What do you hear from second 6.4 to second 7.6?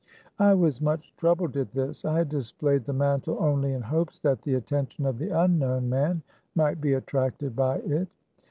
might be attracted